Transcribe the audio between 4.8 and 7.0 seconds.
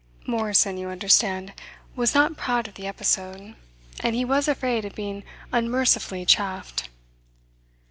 of being unmercifully chaffed.